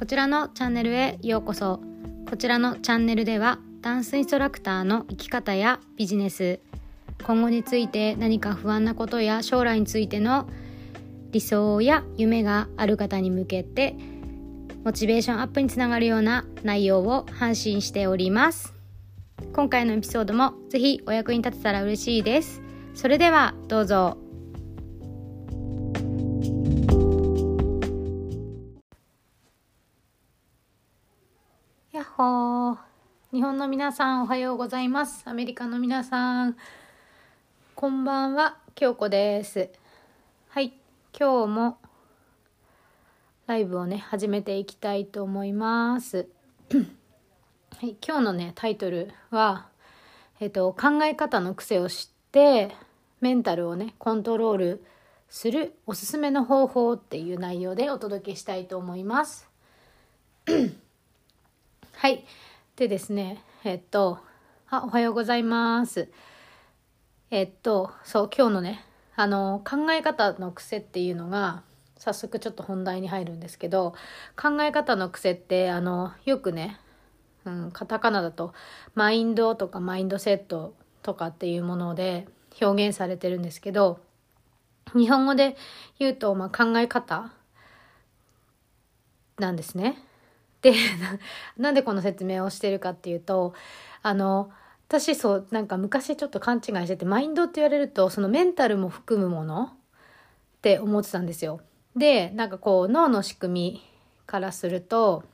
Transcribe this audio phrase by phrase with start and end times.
[0.00, 1.78] こちらのチャンネルへようこそ。
[2.26, 6.58] こちらのチャンネルではダンスインストラクターの生き方やビジネス。
[7.22, 10.48] 今後について何か不安なことや将来についての
[11.32, 13.94] 理想や夢がある方に向けて
[14.84, 18.72] モチベーションアップにつながるような内容を発信しております。
[19.52, 22.62] 今回のエピソードもぜひお役に立てたら嬉しいです。
[22.94, 24.29] それではどうぞ。
[32.20, 32.76] ほー
[33.32, 35.22] 日本の皆さんおはようございます。
[35.24, 36.56] アメリカの皆さん。
[37.74, 39.70] こんばんは京子です。
[40.50, 40.74] はい
[41.18, 41.78] 今日も
[43.46, 46.28] ライブをね始めていきたいと思います。
[47.80, 49.68] はい、今日のねタイトルは、
[50.40, 52.76] えっと、考え方の癖を知って
[53.22, 54.84] メンタルをねコントロール
[55.30, 59.48] するおすすめの方法っていう内容でお届けしたいと思います。
[62.00, 62.24] はい
[62.76, 64.20] でですねえっと
[64.70, 66.08] あおはようございます
[67.30, 71.62] えっとそう今日のねあの考え方の癖っていうのが
[71.98, 73.92] 早速ちょっと本題に入るんですけど
[74.34, 76.80] 考え方の癖ってあのよくね、
[77.44, 78.54] うん、カタカナだと
[78.94, 82.26] マインドとかマインドセットとかっていうもので
[82.62, 84.00] 表現されてるんですけど
[84.96, 85.54] 日本語で
[85.98, 87.30] 言うと、まあ、考え方
[89.38, 90.02] なんですね。
[90.62, 90.74] で
[91.56, 93.54] なんでこの説明をしてるかっていうと
[94.02, 94.50] あの
[94.88, 99.68] 私そうなんか昔ちょっと勘違いしててマインドって言われるとそのメンタルも含むものっ
[100.62, 101.60] て思ってたんですよ。
[101.96, 103.82] でなんかこう脳の仕組み
[104.26, 105.24] からすると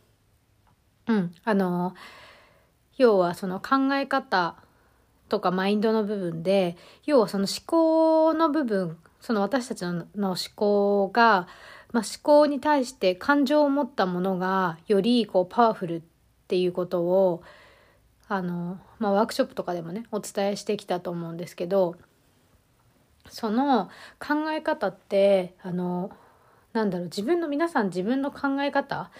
[1.06, 1.94] うんあの
[2.96, 4.56] 要はその考え方
[5.28, 11.48] とかマインドの部分で要はその思考の部分その私たちの思考が、
[11.96, 16.02] まあ、思考に対して感情を持ったものがよりこうパワフルっ
[16.46, 17.42] ていうことを
[18.28, 21.96] あの、まあ、ワークショップとかでもねお伝えしてきたと思うんですけど
[23.30, 23.88] その
[24.18, 26.10] 考え方ってあの
[26.74, 29.10] なんだろう自分の皆さん自分の考え方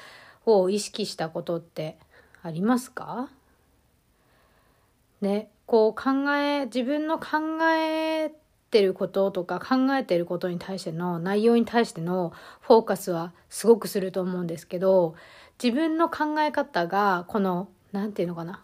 [0.45, 1.97] を意識したことって
[2.43, 3.31] ありますか？
[5.23, 7.39] ねこう考え自分の考
[7.75, 8.31] え
[8.71, 15.15] てることとか考えてることに対しての内容に対してのフォーカスはすごくすると思うんですけど
[15.63, 18.63] 自分の考え方がこの何て言うのかな。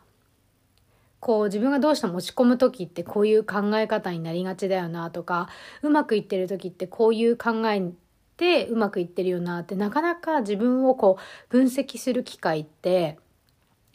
[1.20, 5.48] こう自分がどうしても落ち込む時ってこういう考え方になりがちだよなとか
[5.82, 7.92] うまくいってる時ってこういう考え
[8.38, 13.20] でうまくいってるよなってなかなか自分をこう分析する機会って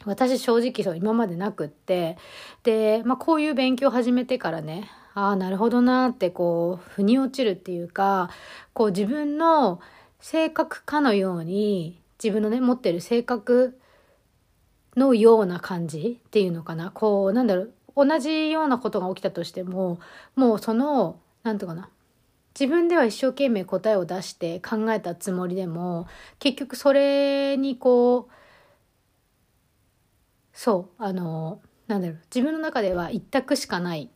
[0.06, 2.16] 私正直そう今までなくって
[2.62, 8.30] で、まあ、こういう勉強を始めてからねああなるほどなってこう腑に落ちるっていうか
[8.72, 9.80] こう自分の
[10.20, 13.76] 性格かのように自分のね持ってる性格
[14.96, 16.92] のような感じっていうのかな。
[16.92, 19.98] こうなんだろう同じようなことが起きたとしても
[20.36, 21.90] もうその何て言うかな。
[22.58, 26.06] 自分では一生懸命答えを出して考えたつもりでも
[26.38, 28.32] 結局それにこう
[30.52, 34.10] そうあのなんだろう自分の中では一択しかない。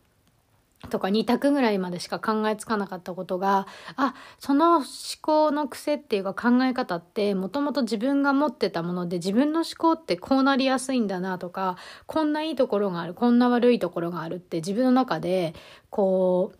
[0.89, 4.85] とか2択ぐらいまでしか考えつかなかったことがあその思
[5.21, 15.53] 考の癖っていうか考え方ってもともと自分が持ってたもので自分の思考ってこうなりやすいんだなとかこんないいところがあるこんな悪いところがあるって自分の中で
[15.89, 16.57] こう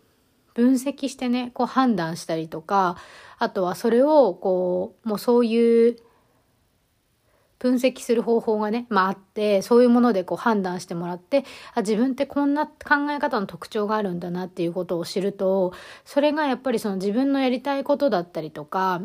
[0.54, 2.96] 分析してね、こう判断したりとか、
[3.38, 5.96] あとはそれをこう、もうそういう
[7.64, 15.72] 分析する方法がね、まああって、そういうものでこう判断してもらって、あ、自分ってこんな考え方の特徴があるんだなっていうことを知ると、
[16.04, 19.00] それがやっぱりその自分のやりたいことだったりとか、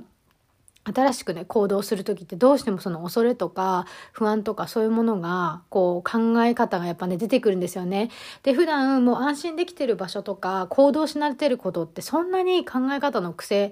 [0.83, 8.09] 新しくね行動する時ってどうしてもその恐れとか不安とかそういうものがこう考え方がやっぱね出てくるんですよね。
[8.43, 13.71] で普段もう安心できてる場所とか行動し慣れてることってそんなに考え方の癖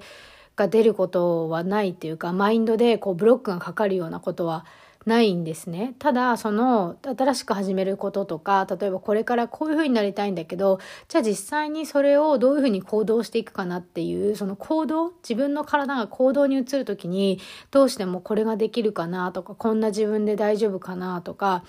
[0.57, 4.65] が出ることはないっていうかマインドでこうブロックがかかるようなことは
[5.07, 5.95] ないんですね。
[6.00, 17.39] ただ、その、新しく始めることとか、例えばこれからこういう風になりたいんだけど、じゃあ実際にそれをどういう風に行動していくかなっていう、その行動、自分の体が行動に移る時に、
[17.71, 21.63] どうしてもこれができるかなとか、こんな自分で大丈夫かなとか、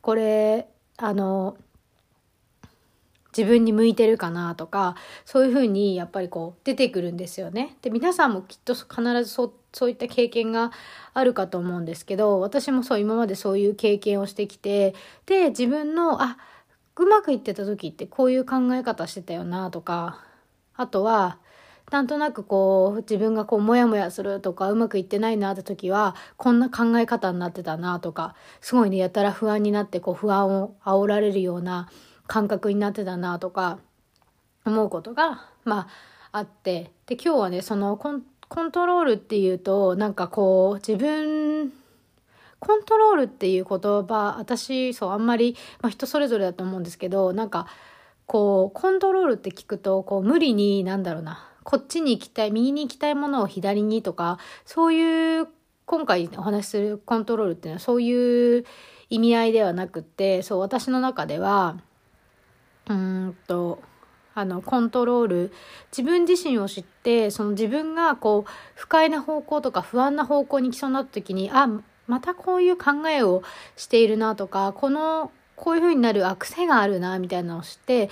[0.00, 1.56] これ、あの、
[3.36, 7.76] 自分に向いてるかなとかそういうふうにやっぱりこう出てくるんですよね。
[7.82, 10.70] で皆さんもきっと必ずそうそういった経験が
[11.14, 14.94] あるかと思うんですけど私もそう今までそういう経験をしてきて
[15.26, 16.38] で自分のあ
[16.96, 20.20] うまくいってた時ってこういう考え方してたよなとか
[20.76, 21.38] あとは
[21.90, 31.88] なんとなくこう自分がこうモヤモヤするとかうまくいってないなって時はこんな考え方になってたなとかすごいねやたら不安になってこう不安を煽られるような
[32.26, 33.78] 感覚になってたなとか
[34.64, 35.88] 思うことがま
[36.32, 36.90] ああって。
[37.06, 41.72] で今日はねそのコンコントロールっていうとなんかこう自分
[42.60, 47.66] コントロールっていう言葉私そうあんまり、まあ、人それぞれだと思うんですけどなんか
[48.26, 55.48] こうコントロールって聞くとこう無理になんだろうなこっちに行きたい右に行きたいものを左にとかそういう
[55.86, 58.64] 今回お話しするコントロールっていうのはそういう
[59.10, 61.76] 意味合いではなくってそう私の中では
[62.88, 63.80] うんと
[64.34, 65.52] あのコントロール
[65.96, 71.68] 自分自身を知ってその自分がこう不快な方向とか不安な方向に行きそうになった時にあ
[72.06, 73.42] またこういう考えを
[73.76, 78.10] しているなとかこのこういう風になる癖があるなみたいなのを知って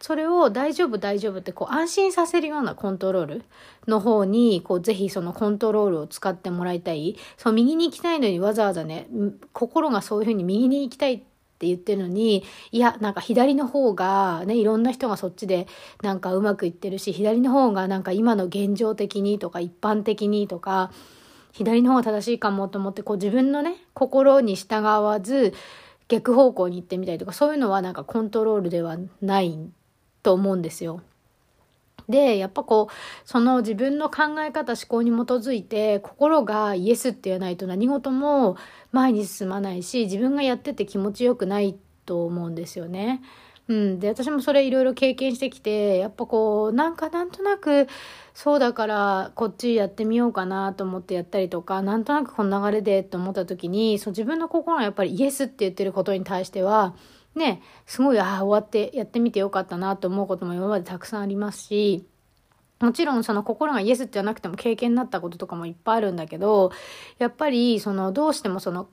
[0.00, 3.44] それを大丈夫大丈夫ってこう安心させるようなコントロール
[3.88, 7.16] の方にこうぜひそのコントロールを使ってもらいたい。
[7.38, 9.08] そう右に行きたいのにわざわざね
[9.52, 11.33] 心がそういう風に右に行きたいって
[11.64, 15.66] って言ってるのにいやなんか左の方がねいろんな人がそっちで
[16.02, 20.92] なんかうまくいってるし左の方がなんか今の現状的にとか一般的にとか
[21.52, 25.54] 左の方が正しいかもと思ってこう自分のね心に従わず
[26.08, 29.58] 逆方向に行ってみたりとかそういうのはなんかコントロールではない
[30.22, 31.00] と思うんですよ。
[32.08, 38.56] でやっぱこうその自分の考え方思考に基づいて心がイエスって言わないと何事も
[38.92, 43.22] 前に進まないし自分がやってて気持ちよくないと思うんですよね。
[43.66, 47.88] うん、で私もそれいろいろ経験してきてやっぱこうなんかなんとなく
[48.34, 56.94] そうだからこっちやってみようかなと思ってやったりとかなんとなくこの流れでと思った時にそう自分の心がやっぱりイエスって言ってることに対しては
[57.34, 62.06] ねすごいああ終わってやってみてよかったなと思うことも今までたくさんありますし
[62.80, 66.72] もちろんその心がイエスじゃなくても経験になったこととかもいっぱいあるんだけど
[67.18, 68.88] やっぱりそのどうしてもその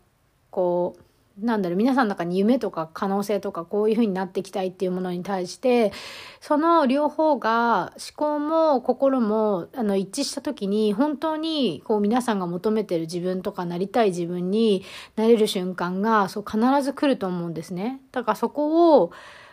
[0.50, 1.04] こう
[1.40, 5.92] なんだろう皆さんの中に夢とか可能性とかこういう風になっていきたいっていうものに対して
[6.40, 14.84] その両方が思考も心もあの一致した時に本当にこう皆さんが求めてる自分とかなりたい自分に
[15.16, 18.02] なれる瞬間がそう必ず来ると思うんですね。
[18.12, 19.12] だからそこを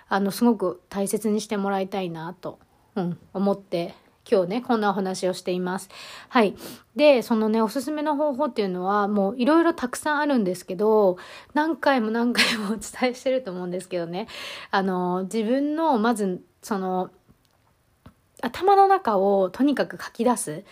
[0.08, 2.58] あのすごく大切にしてもらいたいなと、
[2.96, 3.94] うん、思って
[4.30, 5.88] 今日ね、こんなお話をしています。
[6.28, 6.54] はい。
[6.94, 11.16] で、そのね、おすすめの方法っていうのは、もういろいろたくさんあるんですけど、
[11.54, 14.28] 何回も何回もお伝えしてると思うんですけどね、
[14.70, 17.10] あの、自分の、まず、その、
[18.42, 20.64] 頭の中をとにかく書き出す。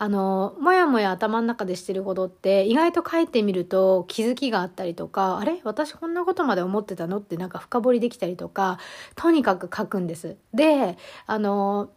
[0.00, 5.60] あの、もやもや頭の中でしてることって意外と書いてみると気づきがあったりとか、あれ？
[5.64, 7.18] 私こんなことまで思ってたの？
[7.18, 8.78] ってなんか深掘りできたりとか、
[9.16, 10.36] とにかく書くんです。
[10.54, 10.96] で、
[11.26, 11.90] あの、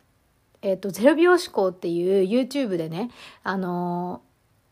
[0.61, 3.09] えっ、ー、と、0秒思考っていう YouTube でね、
[3.43, 4.21] あの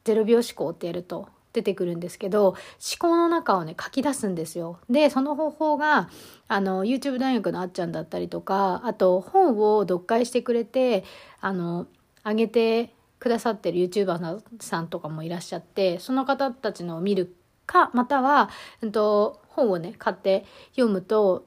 [0.05, 2.57] ー、0秒思考ってやると出てくるんですけど、思
[2.99, 4.79] 考の中をね、書き出すんですよ。
[4.89, 6.09] で、その方法が、
[6.47, 11.03] あの、YouTube 大学のあっちゃんだったりとか、あと、本を読解してくれて、
[11.41, 11.87] あの、
[12.23, 17.35] あげてくださってる YouTuber さんとかもいらっしゃって、その方たちのを見る
[17.65, 18.49] か、または、
[18.81, 21.45] うんと、本をね、買って読むと、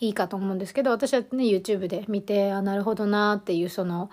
[0.00, 4.10] いいかと思うんですけど私はね YouTube で見てあなるほどなっていうその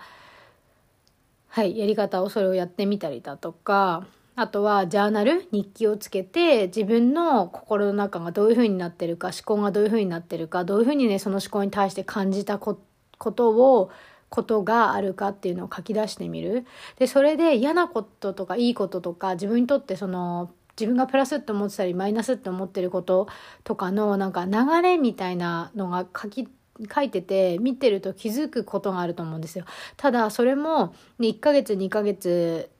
[1.48, 12.78] はいやり方をそれをやってみたりだとかあとはジャーナル日記をつけて自分の心の中がどういうふうになってるか思考がどういうふうになってるかどういうふうにねその思考に対して感じたこ
[13.18, 13.90] とを
[14.32, 16.64] ことがあるかっていうのを書き出してみる。
[16.98, 23.28] で、それで嫌なこととかいいこととか自分にとってその自分がプラスって思ってたりマイナスって思ってること
[23.64, 26.48] とかのなんか流れみたいなのが書き
[26.92, 29.64] 書いてて見てると気づくことがあると思うんですよ。
[29.96, 32.70] ただそれも、1ヶ月2ヶ月、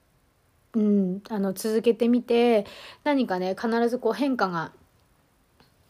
[0.74, 2.66] うん、あの続けてみて
[3.04, 4.72] 何かね必ずこう変化が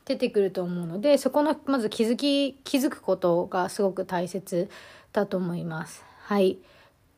[0.04, 4.68] 出てくると思うのでそこのまず気づき気づくことがすごく大切
[5.12, 6.04] だと思います。
[6.24, 6.58] はい。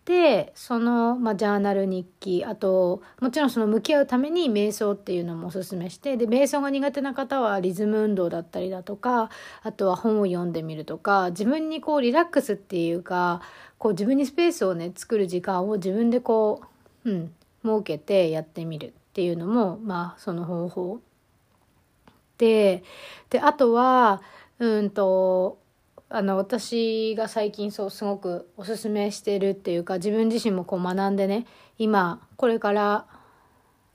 [0.04, 9.30] でその、まあ、ジャーナル日記あともちろんその向き合うために瞑想っていうのもおすすめしてで瞑想が苦手な方はリズム運動だったりだとか
[9.62, 13.40] あとは本を読んでみるとか自分にこうリラックスっていうか
[13.78, 16.62] こう自分にスペースをね作る時間を自分でこ
[17.06, 21.00] う、うん、設けてやってみるっていうのもまあその方法。
[22.36, 22.82] で
[23.30, 24.20] であとは
[24.58, 25.58] うんと
[26.14, 31.44] あの私が最近そうすごくおすすめしてるっていうか自分自身もこう学んでね
[31.76, 33.06] 今これから、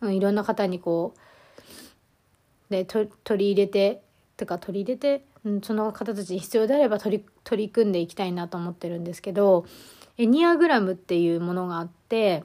[0.01, 1.19] うん、いろんな方にこう
[2.69, 4.01] で取り入れて
[4.35, 9.65] てか取り入れて、うん、その方たちに必要であれば取り取り組んでいきたいなと思ってるんですけど
[10.17, 12.43] エニアグラムっていうものがあって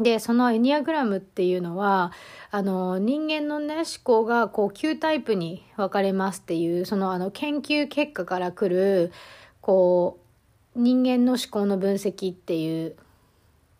[0.00, 2.12] でそのエニアグラムっていうのは
[2.50, 9.12] あの人間のね思考がこう9タイプに分かれますっていうそのあの研究結果からくる
[9.60, 10.18] こ
[10.76, 12.96] う人間の思考の分析っていう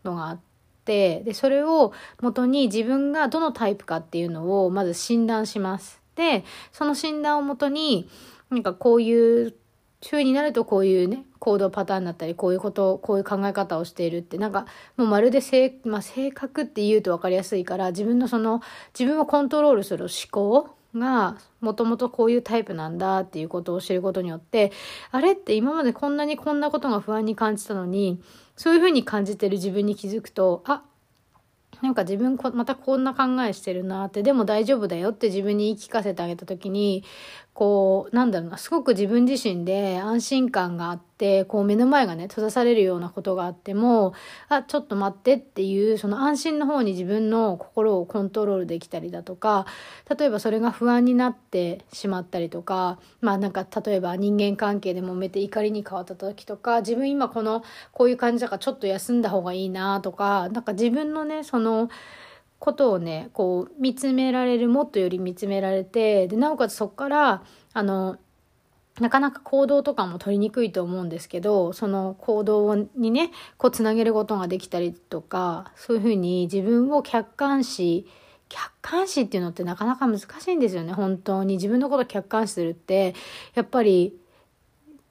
[0.04, 0.40] のがあっ
[0.84, 6.00] てでそれを元に自分がどのタイプかっていうのをまず診断します。
[6.16, 8.08] でその診断をもとに
[8.50, 9.54] なんかこういう
[10.00, 14.66] 週になるとこういうね、行動パターンだったり、こういうこと、こういう考え方をしているって、なんか、
[14.98, 18.60] もうまるで性、まあ、性格って言うと分かりやすいから、自分のその、
[18.98, 24.72] 自分をコントロールする思考が、もともとこういうタイプなんだっていうことを知ることによって、
[25.10, 28.20] あれって今までこんなにこんなことが不安に感じたのに、
[28.54, 30.82] そういうふうに感じてる自分に気づくと、あ、
[31.82, 37.04] なんか自分またこんな考えしてるなってでも大丈夫だよって自分に言い聞かせてあげた時に
[37.58, 44.14] こうなんだろうなすごく自分自身で安心感があってこう目の前がね閉ざされるようなことがあっても
[44.48, 49.66] あちょっと待ってっていうその安心の方に自分の心をコントロールできたりだとか
[50.16, 61.90] 例えばそれが不安になってしまったりとかまあなんか例えば人間関係で揉めて怒りに変わった時とか自分今このこういう感じだからちょっと休んだ方がいいなとかなんか自分のねその
[62.58, 68.18] ことをねこう見つめられるもっとより見つめられてでなおかつそこからあの
[69.00, 78.06] なかなか行動とかも取りにくいと思うんですけど、その行動にね、こうつなげることができたりとか、そういうふうに自分を客観視、
[78.48, 81.54] 客観視っていうのってなかなか難しいんですよね、本当に。
[81.54, 83.14] 自分のこと客観視するって、
[83.54, 84.16] やっぱり、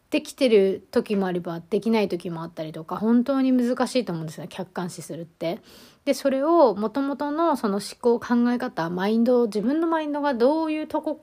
[0.10, 5.60] できてる時もあればできない時もあったりとか本当に難しいと思うんですね客観視するって。
[6.06, 11.20] でそれをもともとのその思考考え方マインド自分のマインドがどういうとこ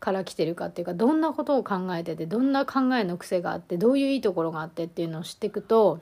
[0.00, 6.00] から来てるかっていうかどんなことを考えててどんな考えの癖があってどういういいところがあってっていうのを知っていくと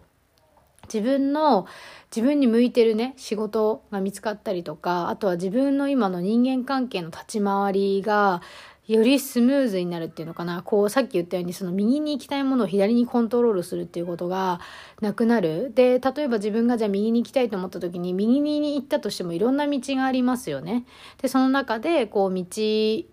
[0.85, 1.67] 自分の
[2.15, 8.43] 自分に向いてるね仕事が見つかったりとかあとは自分の今の人間関係の立ち回りが
[8.87, 10.63] よりスムーズになるっていうのかな。
[10.63, 14.61] こうさっき言ったようにその右に行きたいものを左にコントロールするっていうことが
[15.01, 15.73] なくなる。
[15.75, 20.85] で例えば自分がじゃあ右に行きたいと思った時に右に行ったとしてもいろんな道がありますよね。
[21.23, 22.45] でその中でこう道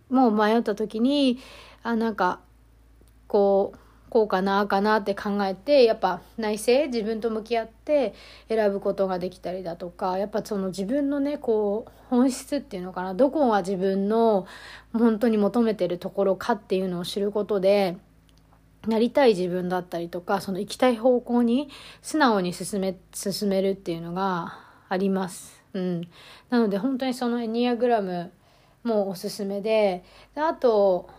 [0.09, 1.39] も迷った時に
[1.83, 2.41] あなんか
[3.27, 3.77] こう
[4.11, 8.13] こうかなあかなって考えてやっぱ内省自分と向き合って
[8.49, 14.45] 選ぶことができたりだとかやっぱその自分のねこう本質っていうのかなどこが自分の
[14.91, 17.95] 本当に求めてるところかっていうのを知ることで
[18.85, 21.69] なりたい自分だったりとかその行きたい方向に
[22.01, 25.63] 素直に進め進めるっていうのがあります。
[25.73, 26.01] うん、
[26.49, 28.33] なので本当にそのエニアグラム
[28.83, 30.03] もおすすめで
[30.35, 31.09] であと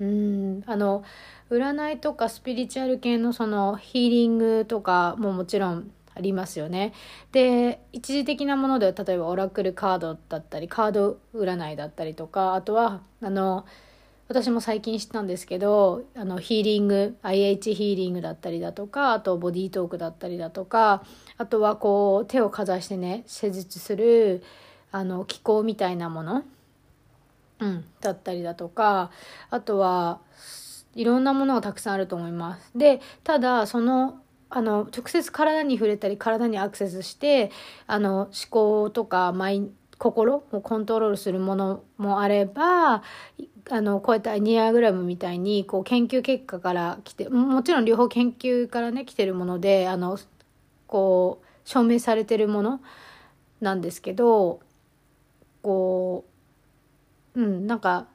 [0.00, 1.04] うんあの
[1.50, 6.92] 占いとかスピリチュアル系のそのヒーリングとかももちろんありますよね。
[7.32, 13.66] で一時的なもので例えばオラクルカードだったりカード占いだったりとかあとはあの
[14.28, 21.04] 私も最近知ったんですけどあのヒーリング IH ヒーリングだったりだとかあとボディートークだったりだとか
[21.36, 24.42] あとはこう手をかざしてね施術する
[24.90, 26.42] あの気候みたいなもの、
[27.58, 29.10] うん、だったりだとか
[29.50, 30.20] あとは
[30.96, 32.70] いろんなものがたくさんあると思います。
[32.74, 37.50] で、ただ、その、あの、直接体に触れたり、体にアクセスして、
[37.86, 43.02] あの、思考とか、マイ心をコントロールするものもあれば、
[43.70, 50.18] あの、こうやってニアグラムみたいに、こう、研究結果から来て、もちろん両方研究からね、来てるもので、あの、
[50.86, 52.80] こう、証明されてるもの
[53.60, 54.60] なんですけど、
[55.62, 56.35] こう、
[57.36, 58.08] うん、なんか、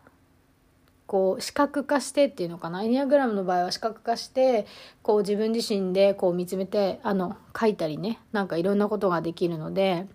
[1.07, 2.83] こう視覚化してっていうのかな？
[2.83, 4.65] エニアグラムの場合は視覚化して
[5.03, 10.07] こう自分自身でこう見つめてあの書いたりねなんかいろんなことができるので。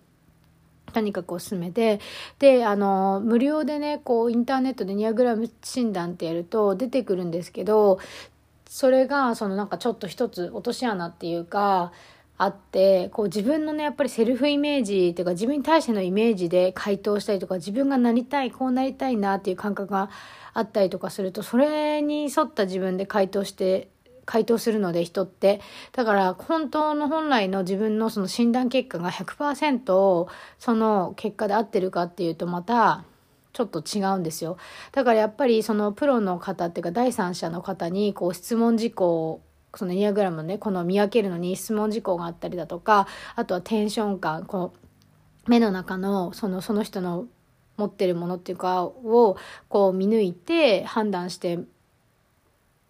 [0.93, 1.99] とにかくおすすめで、
[2.39, 7.99] で、あの、無料でね、こう、インターネットでニアグラム診断ってやると出てくるんですけど、
[8.69, 11.91] それが、そのなんかちょっと一つ落とし穴っていうか、
[12.37, 20.09] あってこう自分のねやっぱりセルフイメージっていうか自分に対してのイメージで回答したりとか自分がなりたいこうなりたいなっていう感覚が
[20.53, 23.89] あったりとかするとそれに沿った自分で回答して
[24.25, 25.61] 回答するので人って。
[25.93, 30.27] だから本当の本来の自分のその診断結果が100%
[30.59, 33.05] その結果で合ってるかっていうとまた
[33.53, 34.57] ちょっと違うんですよ。
[34.91, 39.41] だからやっぱりそのプロの方っていうか第三者の方にこう質問事項
[39.77, 44.73] そのエニアグラムねこの見分けるのに質問事項があったりだとかあとはテンション感こ
[45.45, 47.27] う目の中のそのその人の
[47.77, 49.37] 持ってるものっていうかを
[49.69, 51.59] こう見抜いて判断して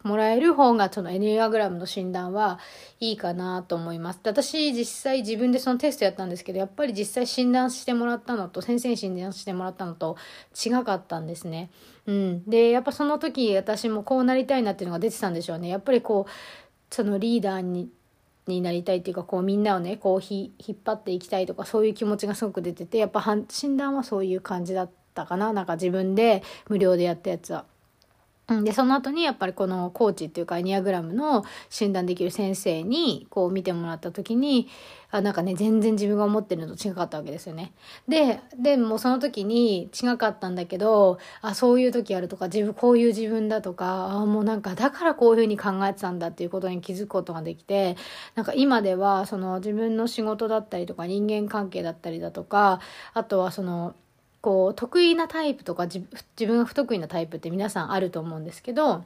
[0.03, 2.59] もらえる方がそのエニアグラムの診断は
[2.99, 4.19] いいかなと思います。
[4.23, 10.15] 私実際自分でそのテストやったんですけどやっぱり実際診断してもらったのと先生に診断してもらったのと
[10.55, 11.69] 違かったんですね。
[12.05, 15.67] うん、でやっぱその時私もこうなりたいなっていうのが出てたんでしょうね。
[15.67, 16.31] やっぱりこう
[16.89, 17.89] そのリーダーに
[18.47, 27.65] になりたいっていうかこうみんなをねこうひ引っ張っていきたいとかそういう気持ちがすごく出ててやっぱ診断はそういう感じだったかななんか自分で無料でやったやつは。
[28.63, 34.69] で、その後にやっぱりこのコーチっていうかエニアグラムの診断できる先生にこう見てもらった時に、
[35.11, 37.73] あなんかね、全然自分が思ってるのと違かったわけですよね。
[38.07, 47.97] で、でもその時に違かったんだけど、あ、そういう時あるとか、自分、こういう自分だとか、あもうなんかだからこういうふうに考えてたんだっていうことに気づくことができて、
[48.35, 52.79] なんか今ではその自分の仕事だったりとか人間関係だったりだとか、
[53.13, 53.93] あとはその、
[54.41, 56.05] こう得意なタイプとか自
[56.37, 59.03] 分が不得意なタイプって皆さんあると思うんですけど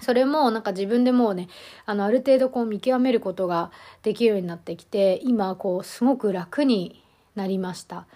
[0.00, 1.48] それもなんか自分でもうね
[1.86, 3.70] あのある程度こう見極めることが
[4.02, 7.02] できるようになってきて今こうすごく楽に
[7.36, 8.06] なりました。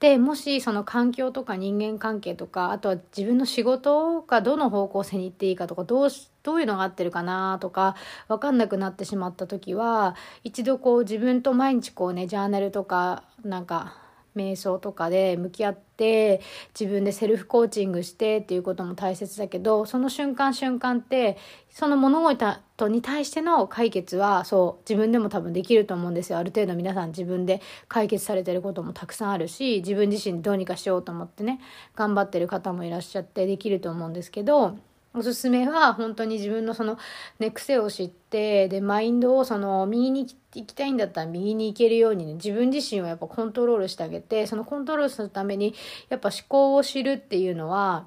[0.00, 6.10] でもしその環境とか人間関係とかあとは自分の仕事がどの方向性に行っていいかとかどう
[6.44, 7.96] どういうのが合ってるかなとか
[8.28, 13.96] 分かんなくなってしまった時は一度こう自分と毎日こうねジャーナルとかなんか
[14.38, 16.40] 瞑想とかで向き合って
[16.78, 21.36] 自分でセルフコーチングしてっていうことも大切だけどその瞬間瞬間って
[21.70, 26.38] その物事に対しての解決はそう自分でも多分できると思うんですよ。
[26.38, 31.60] ある程度皆さん自分で解決されてることもたくさんあるし自分自身どうにかしようと思ってね
[31.96, 34.76] 頑張ってる方もいらっしゃってできると思うんですけど
[35.14, 36.98] おすすめは本当に自分のその、
[37.38, 45.74] ね、癖を知ってでマインドをその右に行きたいんだったら右に行けるようにね自分自身をやっぱコントロールしてあげてそのコントロールするために
[46.08, 48.06] やっぱ思考を知るっていうのは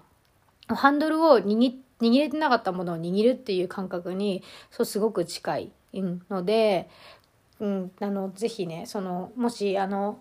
[0.68, 6.90] ハンドルを握握れてなかったものを握るっていう感覚にそうすごく近いので、
[7.60, 10.20] うん、あのぜひねそのもしあの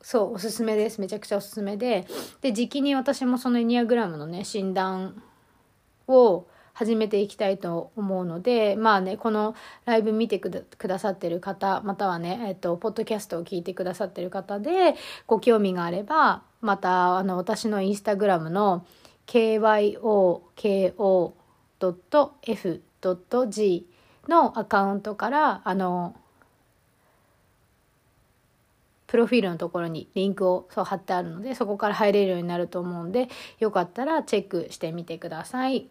[0.00, 1.00] そうおすすめです。
[1.00, 2.06] めちゃくちゃおすすめで。
[2.40, 5.22] で時期に私もそのエニアグラムのね診断
[6.14, 10.50] を始めていきたいと思うのでまあねこのライブ見てく
[10.88, 14.94] ださってる方またはねえっとポッドキャストを聞いてくださってる方で
[15.26, 18.86] ご興味があればまたあの私のインスタグラムの
[19.26, 20.52] kyoko.f.g
[24.28, 26.14] のアカウントからあの
[29.08, 35.90] プロフィールのところにリンクをそう貼ってあるのでそこから入れるようになると思うんでよかったらチェックしてみてください。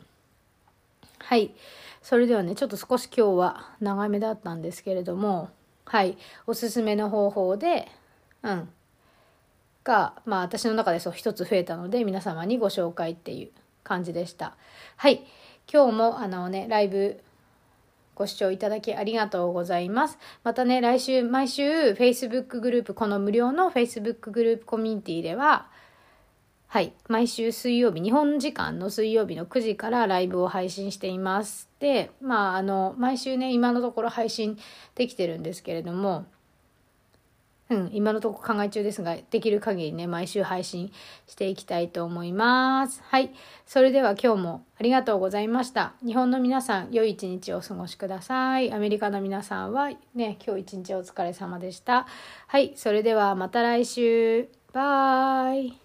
[1.24, 1.54] はい。
[2.02, 5.50] それではね、ちょっと少し今日は長めだったんですけれども、
[5.86, 6.18] はい。
[6.48, 7.88] おすすめの方法で、
[8.44, 8.70] うん。
[9.84, 13.50] が、まあ私の中でそう一つ増えたので、皆様にご紹介っていう
[13.84, 14.56] 感じでした。
[14.98, 15.24] はい。
[15.72, 17.22] 今日もあのね、ライブ
[18.16, 20.18] ご視聴いただきありがとうございます。
[20.44, 25.70] またね、来週、毎週、Facebook グループ、この無料の Facebook グループコミュニティでは、
[26.72, 26.94] はい。
[27.10, 31.68] 毎週水曜日、日本時間の水曜日の9時からライブを配信しています。
[31.80, 34.58] で、まあ、あの、毎週ね、今のところ配信
[34.96, 36.28] できてるんですけれども、
[37.68, 40.94] うん、今のところ考え中ですが、できる限りね、毎週配信
[41.28, 43.04] していきたいと思います。
[43.04, 43.34] はい。
[43.66, 45.96] それでは今日もありがとうございました。
[46.06, 48.72] 日本の皆さん、良い一日をお過ごしください。
[48.72, 52.08] アメリカの皆さんはね、今日一日お疲れ様でした。
[52.48, 52.72] はい。
[52.78, 54.48] それではまた来週。
[54.72, 55.81] バイ。